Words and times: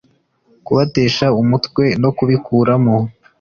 kubatesha 0.65 1.25
umutwe 1.41 1.83
no 2.01 2.09
kubikuramo 2.17 2.95